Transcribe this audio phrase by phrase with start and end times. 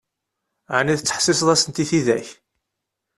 [0.77, 2.27] Ɛni tettḥessiseḍ-asent i tidak?